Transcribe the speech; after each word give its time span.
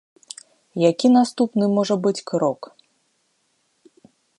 Які 0.89 1.07
наступны 1.17 1.65
можа 1.77 1.95
быць 2.07 2.25
крок? 2.33 2.61